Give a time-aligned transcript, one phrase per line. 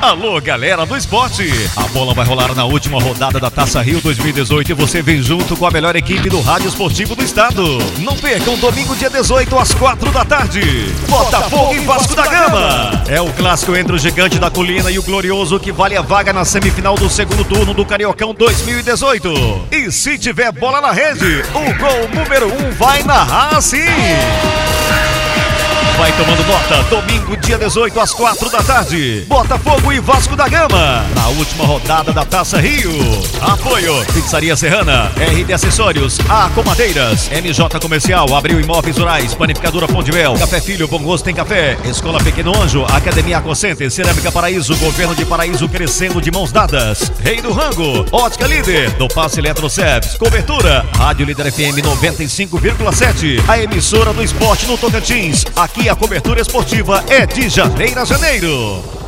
[0.00, 1.50] Alô, galera do esporte!
[1.74, 5.56] A bola vai rolar na última rodada da Taça Rio 2018 e você vem junto
[5.56, 7.78] com a melhor equipe do rádio esportivo do estado.
[7.98, 10.60] Não percam domingo, dia 18, às 4 da tarde.
[11.08, 13.04] Botafogo e Vasco da Gama.
[13.08, 16.32] É o clássico entre o gigante da colina e o glorioso que vale a vaga
[16.32, 19.66] na semifinal do segundo turno do Cariocão 2018.
[19.72, 23.78] E se tiver bola na rede, o gol número 1 um vai narrar sim.
[26.16, 29.26] Tomando nota, domingo, dia 18, às 4 da tarde.
[29.28, 32.90] Botafogo e Vasco da Gama, na última rodada da Taça Rio.
[33.38, 40.10] Apoio, Pizzaria Serrana, RD Acessórios, A Comadeiras, MJ Comercial, Abril Imóveis Rurais, Panificadora Pão de
[40.10, 45.14] Mel, Café Filho, Bom Gosto tem Café, Escola Pequeno Anjo, Academia Aquacenter, Cerâmica Paraíso, Governo
[45.14, 47.12] de Paraíso crescendo de mãos dadas.
[47.22, 54.14] Rei do Rango, Ótica Líder, do Passe Eletroceps, Cobertura, Rádio Líder FM 95,7, a emissora
[54.14, 55.44] do esporte no Tocantins.
[55.54, 59.05] Aqui a cobertura esportiva é de janeiro a janeiro.